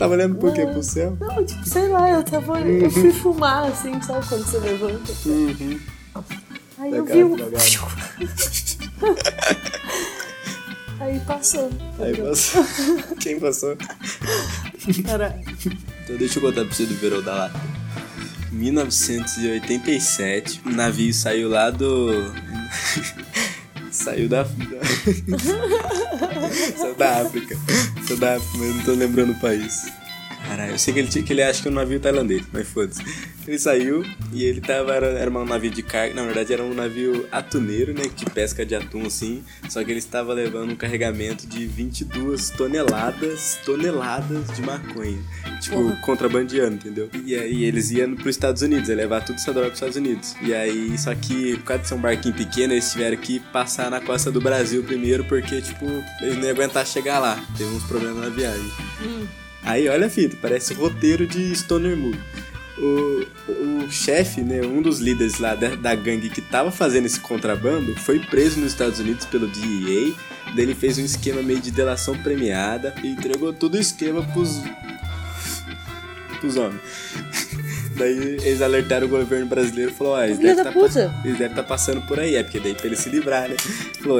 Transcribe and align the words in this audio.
tava 0.00 0.14
olhando 0.14 0.36
por 0.36 0.54
quê? 0.54 0.66
Pro 0.66 0.82
céu? 0.82 1.14
Não, 1.20 1.44
tipo, 1.44 1.68
sei 1.68 1.88
lá, 1.88 2.10
eu 2.10 2.22
tava. 2.22 2.58
Eu 2.60 2.90
fui 2.90 3.12
fumar, 3.12 3.66
assim, 3.66 4.00
sabe 4.00 4.26
quando 4.26 4.46
você 4.46 4.58
levanta? 4.58 5.12
Uhum. 5.26 5.78
Aí 6.78 6.92
eu 6.92 7.04
Legal, 7.04 7.16
vi 7.16 7.24
um. 7.24 7.36
Aí 11.00 11.20
passou. 11.20 11.70
Aí 11.98 12.16
passou. 12.16 12.64
Quem 13.20 13.38
passou? 13.38 13.76
Caralho. 15.04 15.44
Então 16.04 16.16
deixa 16.16 16.38
eu 16.38 16.42
contar 16.42 16.64
pra 16.64 16.74
você 16.74 16.86
do 16.86 16.94
verão 16.94 17.20
da 17.22 17.34
lata. 17.34 17.60
1987, 18.52 20.62
o 20.64 20.70
navio 20.70 21.12
saiu 21.12 21.50
lá 21.50 21.68
do. 21.70 22.32
Saiu 24.10 24.28
da. 24.28 24.44
saiu 26.76 26.94
da 26.96 27.22
África. 27.22 27.56
Saiu 28.06 28.18
da 28.18 28.36
África, 28.36 28.58
mas 28.58 28.68
eu 28.68 28.74
não 28.74 28.84
tô 28.84 28.92
lembrando 28.92 29.32
o 29.32 29.40
país. 29.40 29.86
Caralho, 30.48 30.72
eu 30.72 30.78
sei 30.78 30.94
que 30.94 31.00
ele, 31.00 31.08
que 31.08 31.32
ele 31.32 31.42
acha 31.42 31.62
que 31.62 31.68
é 31.68 31.70
um 31.70 31.74
navio 31.74 32.00
tailandês, 32.00 32.42
mas 32.52 32.66
foda-se. 32.68 33.02
Ele 33.50 33.58
saiu 33.58 34.04
e 34.32 34.44
ele 34.44 34.60
tava. 34.60 34.94
Era, 34.94 35.06
era 35.08 35.28
um 35.28 35.44
navio 35.44 35.72
de 35.72 35.82
carga, 35.82 36.14
na 36.14 36.22
verdade 36.22 36.52
era 36.52 36.62
um 36.62 36.72
navio 36.72 37.26
atuneiro, 37.32 37.92
né? 37.92 38.04
De 38.14 38.24
pesca 38.26 38.64
de 38.64 38.76
atum 38.76 39.04
assim. 39.06 39.42
Só 39.68 39.82
que 39.82 39.90
ele 39.90 39.98
estava 39.98 40.32
levando 40.32 40.70
um 40.70 40.76
carregamento 40.76 41.48
de 41.48 41.66
22 41.66 42.50
toneladas, 42.50 43.58
toneladas 43.66 44.46
de 44.54 44.62
maconha. 44.62 45.18
Tipo, 45.60 45.82
Porra. 45.82 45.96
contrabandeando, 45.96 46.76
entendeu? 46.76 47.10
E 47.24 47.34
aí 47.34 47.64
eles 47.64 47.90
iam 47.90 48.14
pros 48.14 48.36
Estados 48.36 48.62
Unidos, 48.62 48.88
ia 48.88 48.94
levar 48.94 49.24
tudo 49.24 49.34
essa 49.34 49.52
droga 49.52 49.70
pros 49.70 49.78
Estados 49.78 49.96
Unidos. 49.96 50.36
E 50.40 50.54
aí, 50.54 50.96
só 50.96 51.12
que 51.12 51.56
por 51.56 51.64
causa 51.64 51.82
de 51.82 51.88
ser 51.88 51.94
um 51.96 52.00
barquinho 52.00 52.34
pequeno, 52.36 52.72
eles 52.72 52.92
tiveram 52.92 53.16
que 53.16 53.40
passar 53.40 53.90
na 53.90 54.00
costa 54.00 54.30
do 54.30 54.40
Brasil 54.40 54.84
primeiro, 54.84 55.24
porque, 55.24 55.60
tipo, 55.60 55.86
eles 56.20 56.36
não 56.36 56.44
iam 56.44 56.50
aguentar 56.52 56.86
chegar 56.86 57.18
lá. 57.18 57.44
Teve 57.58 57.70
uns 57.70 57.82
problemas 57.82 58.22
na 58.22 58.28
viagem. 58.28 58.70
Aí, 59.64 59.88
olha 59.88 60.06
a 60.06 60.10
fita, 60.10 60.36
parece 60.40 60.72
roteiro 60.72 61.26
de 61.26 61.52
Stoner 61.56 61.96
Movie. 61.96 62.20
O, 62.80 63.26
o 63.84 63.90
chefe, 63.90 64.40
né, 64.40 64.62
um 64.62 64.80
dos 64.80 65.00
líderes 65.00 65.38
lá 65.38 65.54
da, 65.54 65.74
da 65.74 65.94
gangue 65.94 66.30
que 66.30 66.40
tava 66.40 66.70
fazendo 66.70 67.06
esse 67.06 67.20
contrabando, 67.20 67.94
foi 67.96 68.18
preso 68.18 68.58
nos 68.58 68.72
Estados 68.72 68.98
Unidos 68.98 69.26
pelo 69.26 69.46
DEA. 69.46 70.14
Daí 70.54 70.64
ele 70.64 70.74
fez 70.74 70.98
um 70.98 71.04
esquema 71.04 71.42
meio 71.42 71.60
de 71.60 71.70
delação 71.70 72.16
premiada 72.16 72.94
e 73.02 73.08
entregou 73.08 73.52
todo 73.52 73.74
o 73.74 73.78
esquema 73.78 74.22
pros, 74.22 74.62
pros 76.40 76.56
homens. 76.56 76.80
Daí 77.96 78.16
eles 78.16 78.62
alertaram 78.62 79.06
o 79.06 79.10
governo 79.10 79.46
brasileiro 79.46 79.90
e 79.90 79.94
falou, 79.94 80.14
ó, 80.14 80.22
eles 80.22 80.38
devem 80.38 80.56
da 80.56 80.72
tá 80.72 80.72
eles 81.22 81.38
devem 81.38 81.48
estar 81.48 81.62
passando 81.64 82.00
por 82.02 82.18
aí, 82.18 82.34
é 82.34 82.42
porque 82.42 82.58
daí 82.58 82.74
pra 82.74 82.86
ele 82.86 82.96
se 82.96 83.10
livrar, 83.10 83.46
né? 83.46 83.56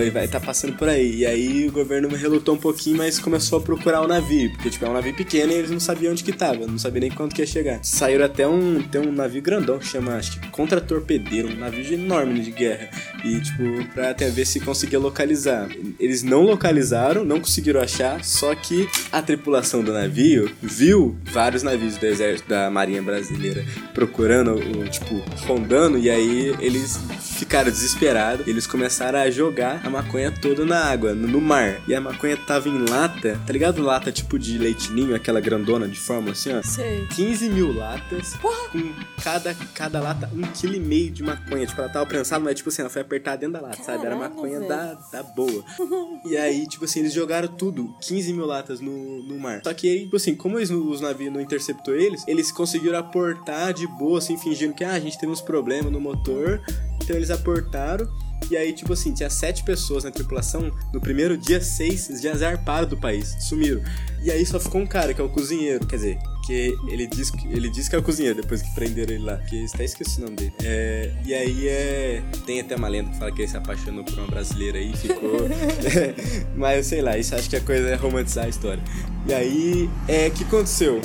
Ele 0.00 0.10
vai 0.10 0.24
estar 0.24 0.40
passando 0.40 0.76
por 0.76 0.88
aí. 0.88 1.20
E 1.20 1.26
aí 1.26 1.68
o 1.68 1.72
governo 1.72 2.08
relutou 2.08 2.54
um 2.54 2.58
pouquinho, 2.58 2.98
mas 2.98 3.18
começou 3.18 3.58
a 3.58 3.62
procurar 3.62 4.02
o 4.02 4.08
navio, 4.08 4.50
porque 4.52 4.70
tipo, 4.70 4.84
é 4.84 4.88
um 4.88 4.92
navio 4.92 5.14
pequeno 5.14 5.52
e 5.52 5.56
eles 5.56 5.70
não 5.70 5.80
sabiam 5.80 6.12
onde 6.12 6.24
que 6.24 6.32
tava, 6.32 6.66
não 6.66 6.78
sabiam 6.78 7.00
nem 7.00 7.10
quanto 7.10 7.34
que 7.34 7.42
ia 7.42 7.46
chegar. 7.46 7.80
Saíram 7.82 8.24
até 8.24 8.46
um, 8.46 8.82
tem 8.82 9.00
um 9.00 9.12
navio 9.12 9.42
grandão 9.42 9.78
que 9.78 9.86
chama, 9.86 10.16
acho 10.16 10.38
que 10.38 10.48
contra-torpedeiro, 10.48 11.48
um 11.48 11.56
navio 11.56 11.92
enorme 11.92 12.40
de 12.40 12.50
guerra. 12.50 12.90
E 13.24 13.40
tipo, 13.40 13.84
pra 13.94 14.10
até 14.10 14.28
ver 14.28 14.46
se 14.46 14.60
conseguia 14.60 14.98
localizar. 14.98 15.68
Eles 15.98 16.22
não 16.22 16.42
localizaram, 16.42 17.24
não 17.24 17.40
conseguiram 17.40 17.80
achar, 17.80 18.24
só 18.24 18.54
que 18.54 18.88
a 19.12 19.22
tripulação 19.22 19.82
do 19.82 19.92
navio 19.92 20.50
viu 20.62 21.16
vários 21.24 21.62
navios 21.62 21.96
do 21.96 22.06
exército 22.06 22.48
da 22.48 22.70
marinha 22.70 23.02
brasileira 23.02 23.64
procurando, 23.94 24.54
o, 24.54 24.88
tipo, 24.88 25.22
rondando, 25.46 25.98
e 25.98 26.10
aí 26.10 26.54
eles 26.60 26.98
ficaram 27.38 27.70
desesperados. 27.70 28.46
Eles 28.46 28.66
começaram 28.66 29.18
a 29.18 29.30
jogar 29.30 29.69
a 29.82 29.90
maconha 29.90 30.30
toda 30.30 30.64
na 30.64 30.84
água, 30.84 31.14
no, 31.14 31.40
mar. 31.40 31.80
E 31.86 31.94
a 31.94 32.00
maconha 32.00 32.36
tava 32.36 32.68
em 32.68 32.88
lata, 32.88 33.40
tá 33.46 33.52
ligado? 33.52 33.82
Lata 33.82 34.10
tipo 34.10 34.38
de 34.38 34.58
leitinho, 34.58 35.14
aquela 35.14 35.40
grandona 35.40 35.86
de 35.86 35.98
fórmula 35.98 36.32
assim, 36.32 36.52
ó. 36.52 36.62
Sei. 36.62 37.06
15 37.08 37.48
mil 37.50 37.72
latas, 37.72 38.34
com 38.34 38.92
cada, 39.22 39.54
cada 39.74 40.00
lata 40.00 40.30
um 40.34 40.42
quilo 40.42 40.74
e 40.74 40.80
meio 40.80 41.10
de 41.10 41.22
maconha. 41.22 41.66
Tipo, 41.66 41.80
ela 41.82 41.90
tava 41.90 42.06
prensada, 42.06 42.42
mas 42.42 42.54
tipo 42.54 42.68
assim, 42.68 42.82
ela 42.82 42.90
foi 42.90 43.02
apertada 43.02 43.38
dentro 43.38 43.54
da 43.54 43.60
lata, 43.60 43.82
sabe? 43.82 44.06
Era 44.06 44.16
Caralho, 44.16 44.34
maconha 44.34 44.60
da, 44.60 44.94
da 45.12 45.22
boa. 45.22 45.64
E 46.24 46.36
aí, 46.36 46.66
tipo 46.66 46.84
assim, 46.84 47.00
eles 47.00 47.14
jogaram 47.14 47.48
tudo, 47.48 47.94
15 48.02 48.32
mil 48.34 48.44
latas 48.44 48.80
no, 48.80 49.22
no 49.22 49.38
mar. 49.38 49.62
Só 49.64 49.72
que 49.72 49.88
aí, 49.88 50.04
tipo 50.04 50.16
assim, 50.16 50.34
como 50.34 50.58
eles, 50.58 50.70
os 50.70 51.00
navios 51.00 51.32
não 51.32 51.40
interceptou 51.40 51.94
eles, 51.94 52.22
eles 52.28 52.52
conseguiram 52.52 52.98
aportar 52.98 53.72
de 53.72 53.86
boa, 53.86 54.18
assim, 54.18 54.36
fingindo 54.36 54.74
que 54.74 54.84
ah, 54.84 54.92
a 54.92 55.00
gente 55.00 55.18
teve 55.18 55.32
uns 55.32 55.40
problemas 55.40 55.90
no 55.90 56.00
motor. 56.00 56.60
Então 57.02 57.16
eles 57.16 57.30
aportaram. 57.30 58.08
E 58.50 58.56
aí, 58.56 58.72
tipo 58.72 58.92
assim, 58.92 59.12
tinha 59.12 59.30
sete 59.30 59.62
pessoas 59.62 60.04
na 60.04 60.10
tripulação. 60.10 60.70
No 60.92 61.00
primeiro 61.00 61.36
dia, 61.36 61.60
seis 61.60 62.08
já 62.20 62.34
zarparam 62.34 62.88
do 62.88 62.96
país, 62.96 63.36
sumiram. 63.40 63.82
E 64.22 64.30
aí 64.30 64.44
só 64.44 64.58
ficou 64.58 64.80
um 64.80 64.86
cara, 64.86 65.14
que 65.14 65.20
é 65.20 65.24
o 65.24 65.28
cozinheiro. 65.28 65.86
Quer 65.86 65.96
dizer, 65.96 66.18
que 66.46 66.76
ele 66.88 67.06
diz 67.06 67.30
que, 67.30 67.46
ele 67.46 67.70
diz 67.70 67.88
que 67.88 67.94
é 67.94 67.98
o 67.98 68.02
cozinheiro 68.02 68.42
depois 68.42 68.60
que 68.60 68.74
prenderam 68.74 69.14
ele 69.14 69.24
lá. 69.24 69.36
Que 69.36 69.64
até 69.72 69.84
esqueci 69.84 70.20
o 70.20 70.24
nome 70.24 70.36
dele. 70.36 70.52
É, 70.64 71.12
e 71.24 71.32
aí 71.32 71.68
é. 71.68 72.22
Tem 72.44 72.60
até 72.60 72.74
uma 72.74 72.88
lenda 72.88 73.10
que 73.10 73.18
fala 73.18 73.30
que 73.30 73.42
ele 73.42 73.48
se 73.48 73.56
apaixonou 73.56 74.04
por 74.04 74.18
uma 74.18 74.26
brasileira 74.26 74.78
aí 74.78 74.90
e 74.92 74.96
ficou. 74.96 75.48
Mas 76.56 76.86
sei 76.86 77.02
lá, 77.02 77.16
isso 77.16 77.34
acho 77.34 77.48
que 77.48 77.56
a 77.56 77.60
coisa 77.60 77.88
é 77.88 77.94
romantizar 77.94 78.46
a 78.46 78.48
história. 78.48 78.82
E 79.28 79.32
aí, 79.32 79.88
é. 80.08 80.26
O 80.26 80.30
que 80.32 80.44
aconteceu? 80.44 81.00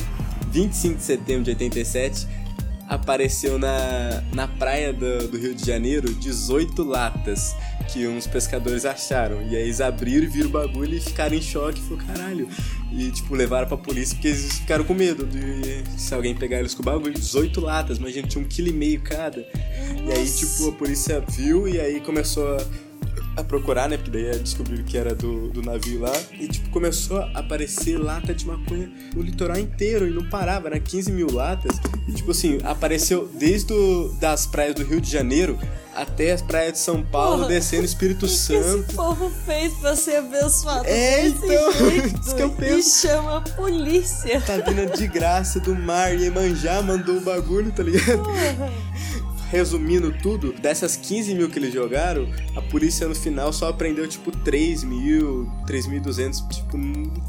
25 0.51 0.95
de 0.95 1.03
setembro 1.03 1.43
de 1.43 1.51
87 1.51 2.27
apareceu 2.87 3.57
na, 3.57 4.23
na 4.33 4.47
praia 4.47 4.93
do, 4.93 5.27
do 5.27 5.37
Rio 5.37 5.55
de 5.55 5.65
Janeiro 5.65 6.13
18 6.13 6.83
latas 6.83 7.55
que 7.91 8.07
uns 8.07 8.27
pescadores 8.27 8.85
acharam. 8.85 9.41
E 9.41 9.55
aí 9.55 9.63
eles 9.63 9.81
abriram 9.81 10.25
e 10.25 10.27
viram 10.27 10.49
o 10.49 10.51
bagulho 10.51 10.95
e 10.95 10.99
ficaram 10.99 11.35
em 11.35 11.41
choque. 11.41 11.81
Falou, 11.81 11.97
caralho. 12.05 12.47
E, 12.91 13.11
tipo, 13.11 13.35
levaram 13.35 13.67
pra 13.67 13.77
polícia 13.77 14.15
porque 14.15 14.29
eles 14.29 14.59
ficaram 14.59 14.83
com 14.83 14.93
medo 14.93 15.25
de 15.25 15.83
se 15.97 16.13
alguém 16.13 16.35
pegar 16.35 16.59
eles 16.59 16.73
com 16.73 16.81
o 16.81 16.85
bagulho. 16.85 17.13
18 17.13 17.59
latas, 17.61 17.99
mas 17.99 18.11
a 18.11 18.13
gente 18.13 18.29
tinha 18.29 18.43
um 18.43 18.47
quilo 18.47 18.69
e 18.69 18.73
meio 18.73 19.01
cada. 19.01 19.39
E 19.39 20.11
aí, 20.11 20.29
tipo, 20.29 20.69
a 20.69 20.71
polícia 20.73 21.23
viu 21.29 21.67
e 21.67 21.79
aí 21.79 21.99
começou 22.01 22.55
a, 22.55 22.65
a 23.35 23.43
procurar, 23.43 23.89
né? 23.89 23.97
Porque 23.97 24.11
daí 24.11 24.37
descobriram 24.39 24.83
que 24.83 24.97
era 24.97 25.13
do, 25.13 25.49
do 25.49 25.61
navio 25.61 25.99
lá. 26.01 26.13
E, 26.33 26.47
tipo, 26.47 26.69
começou 26.69 27.17
a 27.19 27.25
aparecer 27.39 27.97
lata 27.97 28.33
de 28.33 28.45
maconha 28.45 28.89
no 29.15 29.21
litoral 29.21 29.57
inteiro 29.57 30.07
e 30.07 30.11
não 30.11 30.25
parava, 30.29 30.67
era 30.67 30.79
15 30.79 31.11
mil 31.11 31.31
latas. 31.31 31.77
E, 32.07 32.11
tipo 32.13 32.31
assim, 32.31 32.59
apareceu 32.63 33.29
desde 33.37 33.73
o, 33.73 34.09
das 34.19 34.45
praias 34.45 34.75
do 34.75 34.83
Rio 34.83 35.01
de 35.01 35.09
Janeiro 35.11 35.57
até 35.95 36.33
as 36.33 36.41
praias 36.41 36.73
de 36.73 36.79
São 36.79 37.01
Paulo, 37.01 37.37
Porra. 37.37 37.47
descendo 37.49 37.85
Espírito 37.85 38.25
O 38.25 38.27
que 38.27 38.33
esse 38.33 38.43
Santo. 38.47 38.93
povo 38.95 39.31
fez 39.45 39.73
pra 39.75 39.95
ser 39.95 40.17
abençoado 40.17 40.85
É, 40.85 41.25
então, 41.27 41.71
jeito? 41.71 42.19
isso 42.21 42.35
que 42.35 42.41
eu 42.41 42.49
E 42.49 42.51
penso. 42.51 43.07
chama 43.07 43.37
a 43.37 43.41
polícia. 43.41 44.41
Tá 44.41 44.57
vindo 44.57 44.91
de 44.97 45.07
graça 45.07 45.59
do 45.61 45.73
mar 45.73 46.13
e 46.13 46.25
Emanjá 46.25 46.81
mandou 46.81 47.15
o 47.17 47.21
bagulho, 47.21 47.71
tá 47.71 47.81
ligado? 47.83 48.21
Porra. 48.23 48.71
Resumindo 49.51 50.11
tudo, 50.21 50.53
dessas 50.53 50.95
15 50.95 51.35
mil 51.35 51.49
que 51.49 51.59
eles 51.59 51.73
jogaram, 51.73 52.27
a 52.55 52.61
polícia 52.61 53.07
no 53.07 53.15
final 53.15 53.53
só 53.53 53.71
prendeu 53.71 54.07
tipo 54.07 54.31
3 54.31 54.83
mil, 54.83 55.49
3.200. 55.67 56.47
Tipo, 56.49 56.77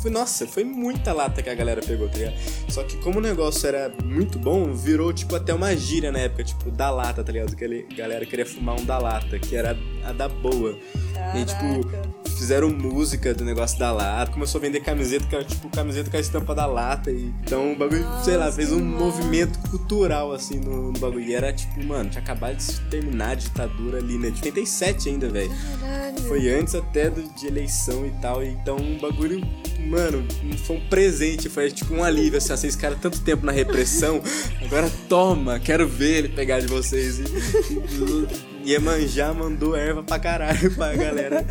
foi, 0.01 0.11
nossa, 0.11 0.47
foi 0.47 0.65
muita 0.65 1.13
lata 1.13 1.43
que 1.43 1.51
a 1.51 1.55
galera 1.55 1.81
pegou, 1.81 2.09
tá 2.09 2.19
ligado? 2.19 2.37
Só 2.69 2.83
que 2.83 2.97
como 2.99 3.19
o 3.19 3.23
negócio 3.23 3.67
era 3.67 3.93
muito 4.05 4.39
bom, 4.39 4.73
virou 4.73 5.13
tipo 5.13 5.37
até 5.37 5.53
uma 5.53 5.75
gíria 5.77 6.11
na 6.11 6.21
época, 6.21 6.45
tipo, 6.45 6.71
da 6.71 6.91
lata, 6.91 7.23
tá 7.23 7.33
ligado? 7.33 7.55
Que 7.55 7.65
a 7.65 7.97
galera 7.97 8.25
queria 8.25 8.47
fumar 8.47 8.81
um 8.81 8.85
da 8.85 8.99
lata, 8.99 9.39
que 9.39 9.55
era 9.55 9.77
a 10.05 10.13
da 10.13 10.29
boa. 10.29 10.77
E 11.35 11.45
tipo, 11.45 11.89
Caraca. 11.89 12.17
Fizeram 12.37 12.69
música 12.71 13.35
do 13.35 13.45
negócio 13.45 13.79
da 13.79 13.91
lata, 13.93 14.33
começou 14.33 14.59
a 14.59 14.63
vender 14.63 14.81
camiseta, 14.81 15.27
que 15.27 15.35
era 15.35 15.45
tipo 15.45 15.69
camiseta 15.69 16.11
com 16.11 16.17
a 16.17 16.21
estampa 16.21 16.55
da 16.55 16.67
lata. 16.67 17.11
E, 17.11 17.33
então 17.43 17.73
o 17.73 17.77
bagulho, 17.77 18.05
sei 18.25 18.37
lá, 18.37 18.47
Nossa, 18.47 18.57
fez 18.57 18.73
um 18.73 18.85
massa. 18.85 19.05
movimento 19.05 19.59
cultural 19.71 20.33
assim 20.33 20.59
no, 20.59 20.93
no 20.93 20.99
bagulho. 20.99 21.25
E 21.25 21.35
era 21.35 21.53
tipo, 21.53 21.83
mano, 21.85 22.11
tinha 22.11 22.23
acabado 22.23 22.57
de 22.57 22.81
terminar 22.83 23.31
a 23.31 23.35
ditadura 23.35 23.99
ali, 23.99 24.19
né? 24.19 24.31
De 24.31 24.37
87 24.37 25.09
ainda, 25.09 25.29
velho. 25.29 25.51
Caralho. 25.81 26.19
Foi 26.23 26.49
antes 26.51 26.75
até 26.75 27.11
do, 27.11 27.23
de 27.35 27.47
eleição 27.47 28.07
e 28.07 28.11
tal. 28.21 28.43
e 28.43 28.49
Então 28.49 28.77
o 28.77 29.01
bagulho, 29.01 29.41
mano, 29.87 30.25
foi 30.67 30.77
um 30.77 30.89
presente. 30.89 31.49
Foi 31.49 31.71
tipo 31.71 31.95
um 31.95 32.05
alívio. 32.05 32.39
Assim, 32.39 32.57
vocês 32.57 32.75
ficaram 32.75 32.97
tanto 32.99 33.21
tempo 33.21 33.45
na 33.45 33.53
repressão. 33.53 34.21
Agora 34.65 34.91
toma, 35.09 35.59
quero 35.59 35.87
ver 35.87 36.19
ele 36.19 36.29
pegar 36.29 36.61
de 36.61 36.67
vocês. 36.67 37.19
E, 37.19 37.25
e, 38.65 38.73
Iemanjá 38.73 39.33
mandou 39.33 39.77
erva 39.77 40.03
pra 40.03 40.19
caralho 40.19 40.75
pra 40.75 40.95
galera. 40.95 41.47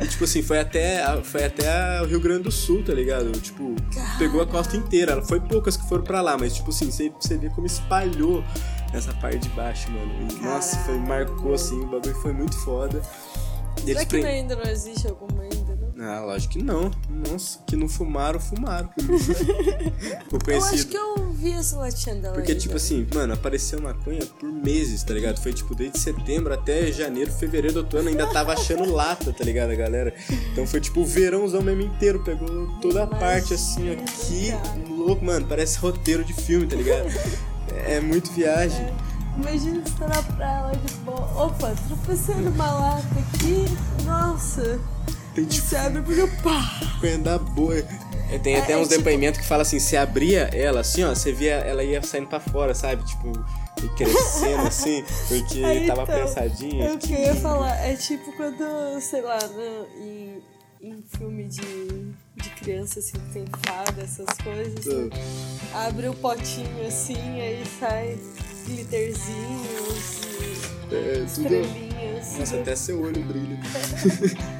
E, 0.00 0.06
tipo 0.06 0.24
assim, 0.30 0.42
foi 0.42 0.60
até, 0.60 1.04
foi 1.22 1.44
até 1.44 2.00
o 2.02 2.06
Rio 2.06 2.20
Grande 2.20 2.44
do 2.44 2.52
Sul, 2.52 2.82
tá 2.84 2.92
ligado? 2.94 3.30
Tipo, 3.40 3.74
pegou 4.18 4.40
a 4.40 4.46
costa 4.46 4.76
inteira. 4.76 5.22
Foi 5.22 5.40
poucas 5.40 5.76
que 5.76 5.88
foram 5.88 6.04
pra 6.04 6.20
lá, 6.20 6.38
mas 6.38 6.54
tipo 6.54 6.70
assim, 6.70 6.90
você, 6.90 7.10
você 7.10 7.36
vê 7.36 7.50
como 7.50 7.66
espalhou 7.66 8.42
nessa 8.92 9.12
parte 9.14 9.38
de 9.40 9.48
baixo, 9.50 9.90
mano. 9.90 10.12
E, 10.30 10.34
nossa, 10.44 10.76
foi, 10.78 10.98
marcou 10.98 11.54
assim, 11.54 11.80
o 11.80 11.86
bagulho 11.86 12.14
foi 12.16 12.32
muito 12.32 12.56
foda. 12.58 13.02
Será 13.84 14.00
que 14.04 14.20
pre- 14.20 14.24
ainda 14.26 14.56
não 14.56 14.64
existe 14.70 15.06
alguma 15.08 15.42
ainda, 15.42 15.76
não? 15.96 16.04
Ah, 16.04 16.20
lógico 16.20 16.52
que 16.54 16.62
não. 16.62 16.90
Nossa, 17.08 17.60
que 17.66 17.76
não 17.76 17.88
fumaram, 17.88 18.38
fumaram. 18.40 18.88
Eu 20.48 20.64
acho 20.64 20.86
que 20.86 20.96
eu 20.96 21.19
vi 21.40 21.52
essa 21.52 21.76
latinha 21.76 22.14
dela 22.16 22.34
Porque, 22.34 22.52
aí, 22.52 22.58
tipo 22.58 22.76
assim, 22.76 23.06
mano, 23.14 23.32
apareceu 23.32 23.80
maconha 23.80 24.24
por 24.38 24.52
meses, 24.52 25.02
tá 25.02 25.14
ligado? 25.14 25.40
Foi, 25.40 25.52
tipo, 25.52 25.74
desde 25.74 25.98
setembro 25.98 26.52
até 26.52 26.92
janeiro, 26.92 27.32
fevereiro 27.32 27.74
do 27.74 27.80
outro 27.80 27.98
ano, 27.98 28.10
ainda 28.10 28.26
tava 28.26 28.52
achando 28.52 28.84
lata, 28.92 29.32
tá 29.32 29.44
ligado, 29.44 29.74
galera? 29.76 30.14
Então 30.52 30.66
foi, 30.66 30.80
tipo, 30.80 31.00
o 31.00 31.04
verãozão 31.06 31.62
mesmo 31.62 31.82
inteiro, 31.82 32.22
pegou 32.22 32.68
toda 32.80 33.04
a 33.04 33.06
parte, 33.06 33.54
assim, 33.54 33.90
ó. 33.90 33.96
Que 34.26 34.52
louco, 34.90 35.24
mano, 35.24 35.46
parece 35.46 35.78
roteiro 35.78 36.24
de 36.24 36.34
filme, 36.34 36.66
tá 36.66 36.76
ligado? 36.76 37.08
É 37.86 38.00
muito 38.00 38.30
viagem. 38.32 38.86
Imagina 39.36 39.80
você 39.82 39.94
tá 39.98 40.08
na 40.08 40.22
praia 40.22 40.60
lá 40.60 40.72
de 40.72 40.94
boa. 40.96 41.46
Opa, 41.46 41.72
tropecei 41.86 42.34
numa 42.34 42.70
lata 42.72 43.06
aqui. 43.18 43.64
Nossa. 44.04 44.78
Tem, 45.34 45.44
tipo, 45.44 45.66
você 45.66 45.76
abre 45.76 46.02
porque 46.02 46.26
pá. 46.42 46.80
maconha 46.82 47.18
da 47.18 47.38
boa. 47.38 47.74
É, 48.32 48.38
Tem 48.38 48.56
até 48.56 48.72
É, 48.74 48.76
uns 48.76 48.88
tipo- 48.88 48.98
depoimentos 49.02 49.40
que 49.40 49.46
fala 49.46 49.62
assim, 49.62 49.78
se 49.80 49.96
abria 49.96 50.42
ela, 50.52 50.80
assim, 50.80 51.02
ó, 51.04 51.08
você 51.14 51.32
via, 51.32 51.54
ela 51.54 51.82
ia 51.82 52.00
saindo 52.02 52.28
pra 52.28 52.38
fora, 52.40 52.74
sabe? 52.74 53.04
Tipo, 53.04 53.32
e 53.82 53.88
crescendo, 53.96 54.66
assim, 54.66 55.04
porque 55.28 55.64
Aí, 55.64 55.86
tava 55.86 56.02
então, 56.02 56.14
pensadinha. 56.14 56.84
É 56.86 56.92
o 56.92 56.98
que 56.98 57.12
eu 57.12 57.18
ia 57.18 57.34
falar. 57.36 57.74
É 57.84 57.96
tipo 57.96 58.32
quando, 58.36 59.00
sei 59.00 59.22
lá, 59.22 59.38
né, 59.38 59.86
em, 59.98 60.42
em 60.82 61.04
filme 61.16 61.44
de, 61.44 62.12
de 62.36 62.50
criança, 62.60 63.00
assim, 63.00 63.18
tem 63.32 63.44
fada, 63.66 64.02
essas 64.02 64.26
coisas. 64.44 64.84
né? 64.86 65.10
Abre 65.74 66.08
o 66.08 66.14
potinho 66.14 66.86
assim, 66.86 67.16
aí 67.40 67.62
sai 67.80 68.18
glitterzinhos 68.66 70.20
e 70.90 70.94
É, 70.94 71.18
estrelinhas. 71.24 72.38
Nossa, 72.38 72.56
até 72.56 72.76
seu 72.76 73.00
olho 73.02 73.22
brilha. 73.24 73.58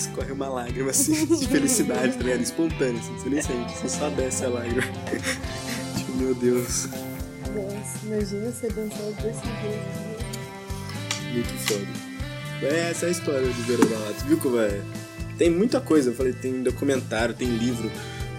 Escorre 0.00 0.32
uma 0.32 0.48
lágrima 0.48 0.90
assim, 0.90 1.26
de 1.36 1.46
felicidade, 1.46 2.16
tá 2.16 2.22
ligado? 2.24 2.40
Espontânea, 2.42 3.00
assim, 3.00 3.12
você 3.18 3.28
nem 3.28 3.42
sente, 3.42 3.72
você 3.76 3.88
só 3.88 4.08
desce 4.10 4.44
a 4.44 4.48
lágrima. 4.48 4.82
tipo, 5.96 6.12
meu 6.16 6.34
Deus, 6.34 6.86
Nossa, 7.54 7.98
imagina 8.06 8.50
você 8.50 8.68
dançando 8.68 9.14
desse 9.16 9.44
jeito. 9.44 9.60
né? 9.64 11.32
muito 11.32 11.48
foda. 11.68 11.86
É, 12.62 12.90
essa 12.90 13.06
é 13.06 13.08
a 13.08 13.12
história 13.12 13.46
do 13.46 13.62
Verão 13.64 13.88
da 13.88 13.98
Lata, 13.98 14.24
viu 14.26 14.36
como 14.38 14.58
é? 14.60 14.80
Tem 15.38 15.48
muita 15.50 15.80
coisa, 15.80 16.10
eu 16.10 16.14
falei, 16.14 16.32
tem 16.32 16.62
documentário, 16.62 17.34
tem 17.34 17.48
livro, 17.48 17.90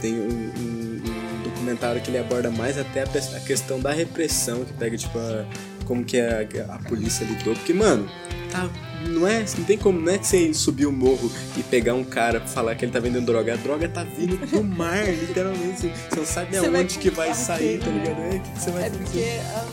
tem 0.02 0.14
um, 0.20 0.28
um- 0.28 1.02
um 1.40 1.44
documentário 1.44 2.02
que 2.02 2.10
ele 2.12 2.20
aborda 2.20 2.52
mais 2.52 2.78
até 2.78 3.02
a, 3.02 3.06
a 3.06 3.40
questão 3.40 3.80
da 3.80 3.92
repressão, 3.92 4.64
que 4.66 4.74
pega, 4.74 4.96
tipo, 4.98 5.18
a- 5.18 5.46
como 5.92 6.06
que 6.06 6.18
a, 6.20 6.48
a 6.70 6.78
polícia 6.88 7.26
lidou. 7.26 7.54
Porque, 7.54 7.74
mano, 7.74 8.10
tá, 8.50 8.70
não 9.06 9.28
é, 9.28 9.44
não 9.58 9.66
tem 9.66 9.78
como, 9.78 10.00
não 10.00 10.14
é 10.14 10.18
que 10.18 10.26
você 10.26 10.54
subir 10.54 10.86
o 10.86 10.92
morro 10.92 11.30
e 11.58 11.64
pegar 11.64 11.94
um 11.96 12.04
cara 12.04 12.40
pra 12.40 12.48
falar 12.48 12.76
que 12.76 12.86
ele 12.86 12.94
tá 12.94 13.00
vendendo 13.00 13.26
droga. 13.26 13.54
A 13.54 13.58
droga 13.58 13.90
tá 13.90 14.04
vindo 14.06 14.38
do 14.48 14.64
mar, 14.64 15.04
literalmente. 15.12 15.92
Você 16.10 16.16
não 16.16 16.26
sabe 16.26 16.56
Você 16.56 16.70
vai 16.70 16.82
aonde 16.82 16.98
que 16.98 17.10
vai 17.10 17.34
sair, 17.34 17.80
tá 17.80 17.88
ligado? 17.88 18.22
É, 18.22 18.38
o 18.38 18.40
que 18.40 18.60
você 18.62 18.72
vai 18.72 18.84
É 18.84 18.90
fazer? 18.90 19.04
porque 19.04 19.40
a, 19.54 19.66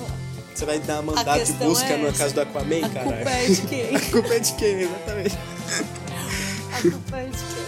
Você 0.54 0.64
vai 0.64 0.78
dar 0.80 1.02
mandato 1.02 1.44
de 1.44 1.52
busca 1.52 1.86
é 1.86 2.02
essa. 2.02 2.18
casa 2.18 2.34
do 2.34 2.40
Aquaman, 2.40 2.84
a 2.84 2.88
caralho? 2.88 3.14
culpa 3.16 3.30
é 3.30 3.46
de 3.46 3.62
quem? 3.62 3.94
A 3.96 4.00
culpa 4.10 4.34
é 4.34 4.38
de 4.40 4.52
quem, 4.54 4.80
exatamente. 4.82 5.38
A 6.72 6.82
culpa 6.82 7.16
é 7.16 7.24
de 7.26 7.30
quem? 7.38 7.67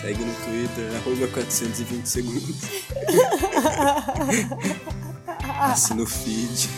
Segue 0.00 0.24
no 0.24 0.32
Twitter, 0.44 0.96
arroba 0.96 1.26
420 1.28 2.06
segundos. 2.06 2.56
Assina 5.60 6.02
o 6.02 6.06
feed. 6.06 6.68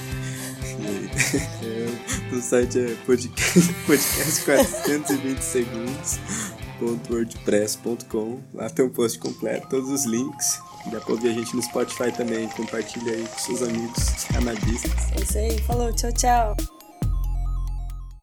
É, 1.63 2.35
o 2.35 2.41
site 2.41 2.81
é 2.81 2.97
podcast, 3.07 3.73
podcast 3.87 4.43
420 4.45 5.41
segundos. 5.41 6.19
.wordpress.com 7.09 8.41
Lá 8.53 8.69
tem 8.69 8.85
um 8.85 8.91
post 8.91 9.21
completo, 9.21 9.69
todos 9.69 9.89
os 9.89 10.05
links. 10.05 10.61
Dá 10.91 11.01
pra 11.01 11.13
ouvir 11.13 11.29
a 11.29 11.33
gente 11.33 11.55
no 11.55 11.63
Spotify 11.63 12.11
também. 12.11 12.49
Compartilha 12.49 13.13
aí 13.13 13.25
com 13.25 13.39
seus 13.39 13.63
amigos 13.63 14.03
canadistas. 14.33 15.13
É 15.13 15.21
isso 15.23 15.39
aí. 15.39 15.61
Falou, 15.61 15.93
tchau, 15.95 16.11
tchau. 16.13 16.57